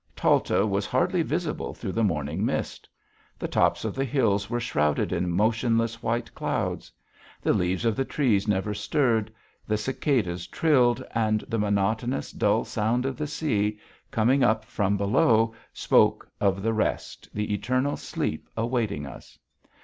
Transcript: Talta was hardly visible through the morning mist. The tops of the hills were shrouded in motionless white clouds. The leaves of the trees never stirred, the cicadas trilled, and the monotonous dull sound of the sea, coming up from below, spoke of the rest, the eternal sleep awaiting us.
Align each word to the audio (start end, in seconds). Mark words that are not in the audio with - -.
Talta 0.15 0.65
was 0.67 0.87
hardly 0.87 1.21
visible 1.21 1.75
through 1.75 1.91
the 1.91 2.03
morning 2.03 2.43
mist. 2.43 2.89
The 3.37 3.47
tops 3.47 3.85
of 3.85 3.93
the 3.93 4.03
hills 4.03 4.49
were 4.49 4.59
shrouded 4.59 5.13
in 5.13 5.29
motionless 5.29 6.01
white 6.01 6.33
clouds. 6.33 6.91
The 7.43 7.53
leaves 7.53 7.85
of 7.85 7.95
the 7.95 8.03
trees 8.03 8.47
never 8.47 8.73
stirred, 8.73 9.31
the 9.67 9.77
cicadas 9.77 10.47
trilled, 10.47 11.03
and 11.13 11.41
the 11.41 11.59
monotonous 11.59 12.31
dull 12.31 12.65
sound 12.65 13.05
of 13.05 13.15
the 13.15 13.27
sea, 13.27 13.77
coming 14.09 14.43
up 14.43 14.65
from 14.65 14.97
below, 14.97 15.53
spoke 15.71 16.27
of 16.39 16.63
the 16.63 16.73
rest, 16.73 17.29
the 17.31 17.53
eternal 17.53 17.95
sleep 17.95 18.49
awaiting 18.57 19.05
us. 19.05 19.37